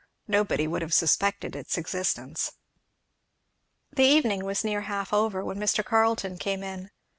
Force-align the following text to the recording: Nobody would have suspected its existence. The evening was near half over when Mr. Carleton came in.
Nobody 0.27 0.65
would 0.65 0.81
have 0.81 0.95
suspected 0.95 1.55
its 1.55 1.77
existence. 1.77 2.53
The 3.93 4.01
evening 4.01 4.43
was 4.45 4.63
near 4.63 4.81
half 4.81 5.13
over 5.13 5.45
when 5.45 5.59
Mr. 5.59 5.85
Carleton 5.85 6.39
came 6.39 6.63
in. 6.63 6.89